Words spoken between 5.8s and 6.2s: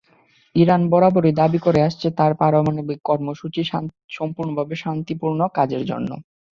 জন্য।